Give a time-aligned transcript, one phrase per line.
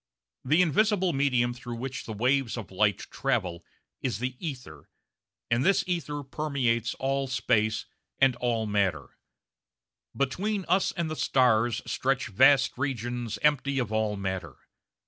[0.43, 3.63] The invisible medium through which the waves of light travel
[4.01, 4.89] is the ether,
[5.51, 7.85] and this ether permeates all space
[8.17, 9.09] and all matter.
[10.17, 14.55] Between us and the stars stretch vast regions empty of all matter.